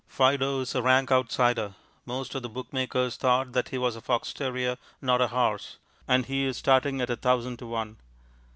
Fido 0.07 0.61
is 0.61 0.73
a 0.73 0.81
rank 0.81 1.11
outsider 1.11 1.75
most 2.07 2.33
of 2.33 2.41
the 2.41 2.49
bookmakers 2.49 3.17
thought 3.17 3.51
that 3.51 3.69
he 3.69 3.77
was 3.77 3.95
a 3.95 4.01
fox 4.01 4.33
terrier, 4.33 4.79
not 4.99 5.21
a 5.21 5.27
horse 5.27 5.77
and 6.07 6.25
he 6.25 6.43
is 6.43 6.57
starting 6.57 6.99
at 7.01 7.09
a 7.11 7.15
thousand 7.15 7.59
to 7.59 7.67
one. 7.67 7.97